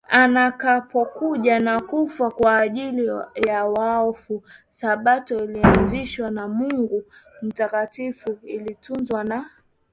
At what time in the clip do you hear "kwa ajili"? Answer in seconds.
2.31-3.11